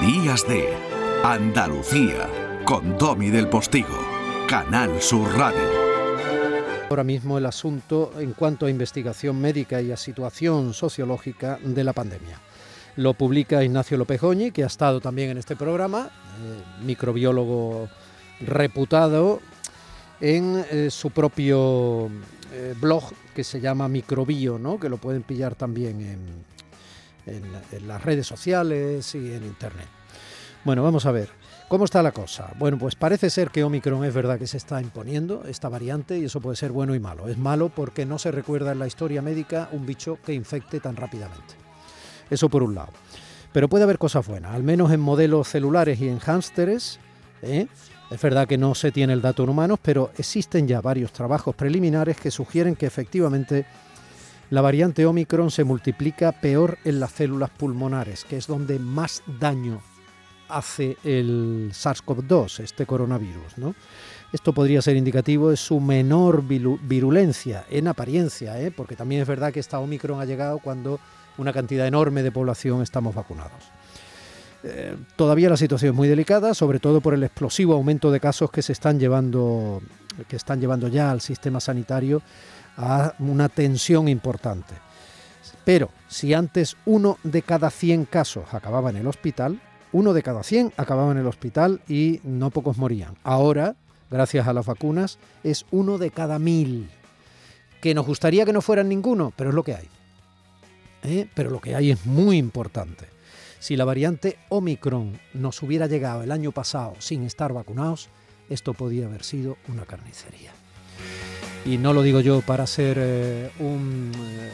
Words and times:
Días 0.00 0.46
de 0.48 0.68
Andalucía 1.22 2.28
con 2.64 2.98
Domi 2.98 3.30
del 3.30 3.48
Postigo, 3.48 3.96
Canal 4.48 5.00
Sur 5.00 5.32
Radio. 5.38 5.62
Ahora 6.90 7.04
mismo 7.04 7.38
el 7.38 7.46
asunto 7.46 8.12
en 8.18 8.32
cuanto 8.32 8.66
a 8.66 8.70
investigación 8.70 9.40
médica 9.40 9.80
y 9.80 9.92
a 9.92 9.96
situación 9.96 10.74
sociológica 10.74 11.58
de 11.62 11.84
la 11.84 11.92
pandemia. 11.92 12.40
Lo 12.96 13.14
publica 13.14 13.62
Ignacio 13.62 13.96
López 13.96 14.20
Goñi, 14.20 14.50
que 14.50 14.64
ha 14.64 14.66
estado 14.66 15.00
también 15.00 15.30
en 15.30 15.38
este 15.38 15.54
programa, 15.54 16.10
eh, 16.42 16.84
microbiólogo 16.84 17.88
reputado, 18.40 19.40
en 20.20 20.64
eh, 20.70 20.88
su 20.90 21.10
propio 21.10 22.10
eh, 22.52 22.74
blog 22.80 23.04
que 23.34 23.44
se 23.44 23.60
llama 23.60 23.88
Microbio, 23.88 24.58
¿no? 24.58 24.80
que 24.80 24.88
lo 24.88 24.96
pueden 24.96 25.22
pillar 25.22 25.54
también 25.54 26.00
en, 26.00 26.57
en, 27.28 27.88
las 27.88 28.04
redes 28.04 28.26
sociales 28.26 29.14
y 29.14 29.32
en 29.32 29.44
Internet. 29.44 29.86
Bueno, 30.64 30.82
vamos 30.82 31.06
a 31.06 31.12
ver. 31.12 31.30
¿Cómo 31.68 31.84
está 31.84 32.02
la 32.02 32.12
cosa? 32.12 32.50
Bueno, 32.58 32.78
pues 32.78 32.94
parece 32.94 33.28
ser 33.28 33.50
que 33.50 33.62
Omicron 33.62 34.04
es 34.04 34.14
verdad 34.14 34.38
que 34.38 34.46
se 34.46 34.56
está 34.56 34.80
imponiendo, 34.80 35.44
esta 35.46 35.68
variante, 35.68 36.18
y 36.18 36.24
eso 36.24 36.40
puede 36.40 36.56
ser 36.56 36.72
bueno 36.72 36.94
y 36.94 37.00
malo. 37.00 37.28
Es 37.28 37.36
malo 37.36 37.68
porque 37.68 38.06
no 38.06 38.18
se 38.18 38.30
recuerda 38.30 38.72
en 38.72 38.78
la 38.78 38.86
historia 38.86 39.20
médica 39.20 39.68
un 39.72 39.84
bicho 39.84 40.18
que 40.24 40.32
infecte 40.32 40.80
tan 40.80 40.96
rápidamente. 40.96 41.54
Eso 42.30 42.48
por 42.48 42.62
un 42.62 42.74
lado. 42.74 42.92
Pero 43.52 43.68
puede 43.68 43.84
haber 43.84 43.98
cosas 43.98 44.26
buenas, 44.26 44.54
al 44.54 44.62
menos 44.62 44.92
en 44.92 45.00
modelos 45.00 45.48
celulares 45.48 46.00
y 46.00 46.08
en 46.08 46.20
hámsteres. 46.26 46.98
¿eh? 47.42 47.66
Es 48.10 48.22
verdad 48.22 48.48
que 48.48 48.56
no 48.56 48.74
se 48.74 48.90
tiene 48.90 49.12
el 49.12 49.20
dato 49.20 49.42
en 49.42 49.50
humanos, 49.50 49.78
pero 49.82 50.10
existen 50.16 50.66
ya 50.66 50.80
varios 50.80 51.12
trabajos 51.12 51.54
preliminares 51.54 52.16
que 52.16 52.30
sugieren 52.30 52.76
que 52.76 52.86
efectivamente 52.86 53.66
la 54.50 54.60
variante 54.60 55.04
Omicron 55.06 55.50
se 55.50 55.64
multiplica 55.64 56.32
peor 56.32 56.78
en 56.84 57.00
las 57.00 57.12
células 57.12 57.50
pulmonares, 57.50 58.24
que 58.24 58.36
es 58.36 58.46
donde 58.46 58.78
más 58.78 59.22
daño 59.38 59.80
hace 60.48 60.96
el 61.04 61.70
SARS-CoV-2, 61.72 62.60
este 62.60 62.86
coronavirus. 62.86 63.58
¿no? 63.58 63.74
Esto 64.32 64.52
podría 64.52 64.82
ser 64.82 64.96
indicativo 64.96 65.50
de 65.50 65.56
su 65.56 65.80
menor 65.80 66.42
virulencia 66.44 67.64
en 67.70 67.88
apariencia, 67.88 68.60
¿eh? 68.60 68.70
porque 68.70 68.96
también 68.96 69.22
es 69.22 69.28
verdad 69.28 69.52
que 69.52 69.60
esta 69.60 69.78
Omicron 69.78 70.20
ha 70.20 70.24
llegado 70.24 70.58
cuando 70.58 70.98
una 71.36 71.52
cantidad 71.52 71.86
enorme 71.86 72.22
de 72.22 72.32
población 72.32 72.82
estamos 72.82 73.14
vacunados. 73.14 73.70
Eh, 74.64 74.96
todavía 75.16 75.48
la 75.48 75.56
situación 75.56 75.92
es 75.92 75.96
muy 75.96 76.08
delicada, 76.08 76.52
sobre 76.52 76.80
todo 76.80 77.00
por 77.00 77.14
el 77.14 77.22
explosivo 77.22 77.74
aumento 77.74 78.10
de 78.10 78.20
casos 78.20 78.50
que 78.50 78.62
se 78.62 78.72
están 78.72 78.98
llevando, 78.98 79.80
que 80.26 80.36
están 80.36 80.60
llevando 80.60 80.88
ya 80.88 81.10
al 81.10 81.20
sistema 81.20 81.60
sanitario 81.60 82.22
a 82.76 83.14
una 83.18 83.48
tensión 83.48 84.08
importante. 84.08 84.74
Pero 85.64 85.90
si 86.08 86.34
antes 86.34 86.76
uno 86.86 87.18
de 87.24 87.42
cada 87.42 87.70
100 87.70 88.06
casos 88.06 88.54
acababa 88.54 88.90
en 88.90 88.96
el 88.96 89.06
hospital, 89.06 89.60
uno 89.92 90.12
de 90.12 90.22
cada 90.22 90.42
100 90.42 90.72
acababa 90.76 91.12
en 91.12 91.18
el 91.18 91.26
hospital 91.26 91.80
y 91.88 92.20
no 92.24 92.50
pocos 92.50 92.78
morían. 92.78 93.16
Ahora, 93.22 93.76
gracias 94.10 94.46
a 94.46 94.52
las 94.52 94.66
vacunas, 94.66 95.18
es 95.42 95.66
uno 95.70 95.98
de 95.98 96.10
cada 96.10 96.38
mil. 96.38 96.90
Que 97.80 97.94
nos 97.94 98.06
gustaría 98.06 98.44
que 98.44 98.52
no 98.52 98.60
fueran 98.60 98.88
ninguno, 98.88 99.32
pero 99.36 99.50
es 99.50 99.54
lo 99.54 99.62
que 99.62 99.74
hay. 99.74 99.88
¿Eh? 101.04 101.28
Pero 101.34 101.50
lo 101.50 101.60
que 101.60 101.74
hay 101.74 101.90
es 101.90 102.06
muy 102.06 102.36
importante. 102.38 103.06
Si 103.60 103.76
la 103.76 103.84
variante 103.84 104.38
Omicron 104.50 105.18
nos 105.34 105.62
hubiera 105.62 105.86
llegado 105.86 106.22
el 106.22 106.32
año 106.32 106.52
pasado 106.52 106.94
sin 106.98 107.24
estar 107.24 107.52
vacunados, 107.52 108.08
esto 108.48 108.74
podía 108.74 109.06
haber 109.06 109.24
sido 109.24 109.56
una 109.68 109.84
carnicería 109.84 110.52
y 111.64 111.76
no 111.76 111.92
lo 111.92 112.02
digo 112.02 112.20
yo 112.20 112.40
para 112.40 112.66
ser 112.66 112.96
eh, 112.98 113.50
un 113.58 114.10
eh, 114.16 114.50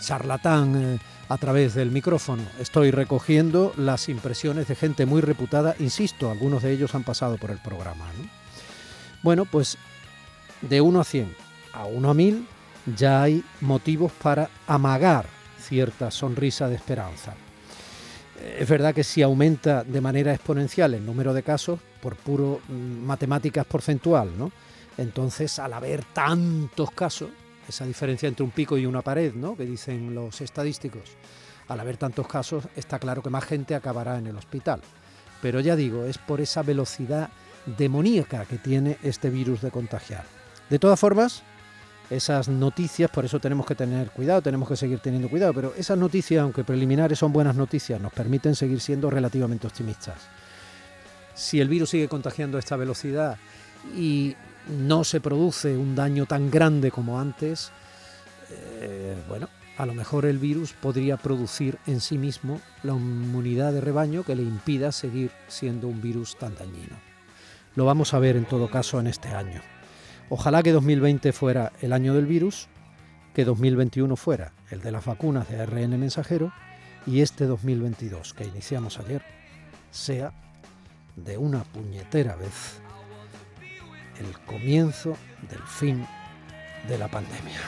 charlatán 0.00 0.76
eh, 0.76 0.98
a 1.28 1.38
través 1.38 1.74
del 1.74 1.90
micrófono. 1.90 2.42
Estoy 2.60 2.90
recogiendo 2.90 3.72
las 3.76 4.08
impresiones 4.08 4.68
de 4.68 4.76
gente 4.76 5.06
muy 5.06 5.20
reputada, 5.20 5.74
insisto, 5.78 6.30
algunos 6.30 6.62
de 6.62 6.72
ellos 6.72 6.94
han 6.94 7.04
pasado 7.04 7.36
por 7.36 7.50
el 7.50 7.58
programa. 7.58 8.06
Bueno, 9.22 9.44
pues 9.44 9.76
de 10.62 10.80
1 10.80 11.00
a 11.00 11.04
100 11.04 11.34
a 11.72 11.84
1 11.86 12.10
a 12.10 12.14
1000 12.14 12.46
ya 12.96 13.22
hay 13.22 13.44
motivos 13.60 14.12
para 14.12 14.50
amagar 14.66 15.26
cierta 15.60 16.10
sonrisa 16.10 16.68
de 16.68 16.76
esperanza. 16.76 17.34
Es 18.40 18.68
verdad 18.68 18.94
que 18.94 19.04
si 19.04 19.22
aumenta 19.22 19.84
de 19.84 20.00
manera 20.00 20.32
exponencial 20.32 20.94
el 20.94 21.04
número 21.04 21.34
de 21.34 21.42
casos, 21.42 21.78
por 22.00 22.16
puro 22.16 22.60
mm, 22.68 22.72
matemáticas 23.04 23.66
porcentual, 23.66 24.30
¿no? 24.38 24.50
Entonces, 24.96 25.58
al 25.58 25.72
haber 25.72 26.04
tantos 26.04 26.90
casos, 26.90 27.30
esa 27.68 27.86
diferencia 27.86 28.28
entre 28.28 28.44
un 28.44 28.50
pico 28.50 28.76
y 28.76 28.84
una 28.84 29.02
pared, 29.02 29.32
¿no? 29.34 29.56
que 29.56 29.64
dicen 29.64 30.14
los 30.14 30.40
estadísticos, 30.40 31.16
al 31.68 31.80
haber 31.80 31.96
tantos 31.96 32.26
casos, 32.26 32.64
está 32.76 32.98
claro 32.98 33.22
que 33.22 33.30
más 33.30 33.44
gente 33.44 33.74
acabará 33.74 34.18
en 34.18 34.26
el 34.26 34.36
hospital. 34.36 34.80
Pero 35.40 35.60
ya 35.60 35.76
digo, 35.76 36.04
es 36.04 36.18
por 36.18 36.40
esa 36.40 36.62
velocidad 36.62 37.30
demoníaca 37.78 38.44
que 38.44 38.58
tiene 38.58 38.98
este 39.02 39.30
virus 39.30 39.62
de 39.62 39.70
contagiar. 39.70 40.24
De 40.68 40.78
todas 40.78 40.98
formas, 40.98 41.42
esas 42.10 42.48
noticias, 42.48 43.08
por 43.10 43.24
eso 43.24 43.38
tenemos 43.38 43.64
que 43.64 43.76
tener 43.76 44.10
cuidado, 44.10 44.42
tenemos 44.42 44.68
que 44.68 44.76
seguir 44.76 44.98
teniendo 44.98 45.28
cuidado, 45.28 45.54
pero 45.54 45.74
esas 45.76 45.96
noticias, 45.96 46.42
aunque 46.42 46.64
preliminares 46.64 47.18
son 47.18 47.32
buenas 47.32 47.54
noticias, 47.54 48.00
nos 48.00 48.12
permiten 48.12 48.56
seguir 48.56 48.80
siendo 48.80 49.08
relativamente 49.10 49.68
optimistas. 49.68 50.16
Si 51.34 51.60
el 51.60 51.68
virus 51.68 51.90
sigue 51.90 52.08
contagiando 52.08 52.56
a 52.56 52.60
esta 52.60 52.76
velocidad 52.76 53.38
y 53.96 54.34
no 54.68 55.04
se 55.04 55.20
produce 55.20 55.76
un 55.76 55.94
daño 55.94 56.26
tan 56.26 56.50
grande 56.50 56.90
como 56.90 57.20
antes, 57.20 57.70
eh, 58.50 59.16
bueno, 59.28 59.48
a 59.78 59.86
lo 59.86 59.94
mejor 59.94 60.26
el 60.26 60.38
virus 60.38 60.72
podría 60.72 61.16
producir 61.16 61.78
en 61.86 62.00
sí 62.00 62.18
mismo 62.18 62.60
la 62.82 62.92
inmunidad 62.92 63.72
de 63.72 63.80
rebaño 63.80 64.24
que 64.24 64.34
le 64.34 64.42
impida 64.42 64.92
seguir 64.92 65.30
siendo 65.48 65.88
un 65.88 66.02
virus 66.02 66.36
tan 66.36 66.54
dañino. 66.56 66.96
Lo 67.76 67.84
vamos 67.84 68.12
a 68.12 68.18
ver 68.18 68.36
en 68.36 68.44
todo 68.44 68.68
caso 68.68 68.98
en 69.00 69.06
este 69.06 69.28
año. 69.28 69.62
Ojalá 70.32 70.62
que 70.62 70.70
2020 70.70 71.32
fuera 71.32 71.72
el 71.80 71.92
año 71.92 72.14
del 72.14 72.24
virus, 72.24 72.68
que 73.34 73.44
2021 73.44 74.14
fuera 74.14 74.52
el 74.70 74.80
de 74.80 74.92
las 74.92 75.04
vacunas 75.04 75.48
de 75.48 75.60
ARN 75.60 75.98
mensajero 75.98 76.52
y 77.04 77.20
este 77.20 77.46
2022 77.46 78.32
que 78.34 78.44
iniciamos 78.44 79.00
ayer 79.00 79.22
sea 79.90 80.32
de 81.16 81.36
una 81.36 81.64
puñetera 81.64 82.36
vez 82.36 82.80
el 84.20 84.38
comienzo 84.46 85.16
del 85.50 85.62
fin 85.62 86.06
de 86.86 86.96
la 86.96 87.08
pandemia. 87.08 87.60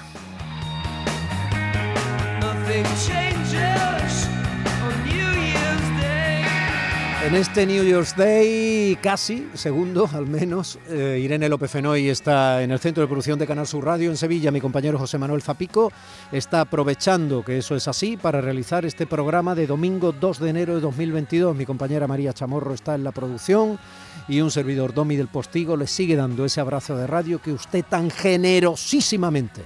En 7.24 7.36
este 7.36 7.66
New 7.66 7.84
Year's 7.84 8.16
Day, 8.16 8.98
casi, 9.00 9.48
segundo 9.54 10.10
al 10.12 10.26
menos, 10.26 10.80
eh, 10.88 11.20
Irene 11.22 11.48
López 11.48 11.70
Fenoy 11.70 12.08
está 12.08 12.64
en 12.64 12.72
el 12.72 12.80
Centro 12.80 13.00
de 13.00 13.06
Producción 13.06 13.38
de 13.38 13.46
Canal 13.46 13.68
Sur 13.68 13.84
Radio 13.84 14.10
en 14.10 14.16
Sevilla. 14.16 14.50
Mi 14.50 14.60
compañero 14.60 14.98
José 14.98 15.18
Manuel 15.18 15.40
Zapico 15.40 15.92
está 16.32 16.62
aprovechando 16.62 17.44
que 17.44 17.58
eso 17.58 17.76
es 17.76 17.86
así 17.86 18.16
para 18.16 18.40
realizar 18.40 18.84
este 18.84 19.06
programa 19.06 19.54
de 19.54 19.68
domingo 19.68 20.10
2 20.10 20.40
de 20.40 20.50
enero 20.50 20.74
de 20.74 20.80
2022. 20.80 21.54
Mi 21.54 21.64
compañera 21.64 22.08
María 22.08 22.32
Chamorro 22.32 22.74
está 22.74 22.96
en 22.96 23.04
la 23.04 23.12
producción 23.12 23.78
y 24.26 24.40
un 24.40 24.50
servidor 24.50 24.92
Domi 24.92 25.14
del 25.14 25.28
Postigo 25.28 25.76
le 25.76 25.86
sigue 25.86 26.16
dando 26.16 26.44
ese 26.44 26.60
abrazo 26.60 26.96
de 26.96 27.06
radio 27.06 27.40
que 27.40 27.52
usted 27.52 27.84
tan 27.88 28.10
generosísimamente 28.10 29.62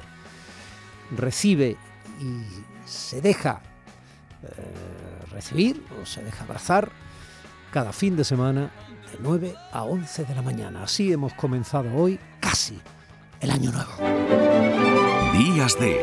recibe 1.16 1.78
y 2.20 2.86
se 2.86 3.22
deja 3.22 3.62
eh, 4.42 5.32
recibir 5.32 5.82
o 6.02 6.04
se 6.04 6.22
deja 6.22 6.44
abrazar 6.44 7.05
cada 7.76 7.92
fin 7.92 8.16
de 8.16 8.24
semana 8.24 8.70
de 9.12 9.18
9 9.20 9.54
a 9.70 9.82
11 9.82 10.24
de 10.24 10.34
la 10.34 10.40
mañana. 10.40 10.84
Así 10.84 11.12
hemos 11.12 11.34
comenzado 11.34 11.94
hoy 11.94 12.18
casi 12.40 12.80
el 13.38 13.50
año 13.50 13.70
nuevo. 13.70 13.90
Días 15.36 15.78
de 15.78 16.00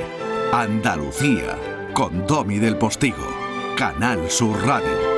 Andalucía 0.51 1.57
con 1.95 2.27
Domi 2.27 2.59
del 2.59 2.77
Postigo, 2.77 3.27
Canal 3.75 4.29
Sur 4.29 4.55
Radio. 4.67 5.12